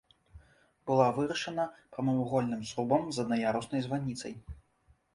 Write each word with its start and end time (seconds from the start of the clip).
Была 0.91 1.07
вырашана 1.17 1.67
прамавугольным 1.97 2.67
зрубам 2.73 3.07
з 3.19 3.29
аднаяруснай 3.29 3.81
званіцай. 3.91 4.33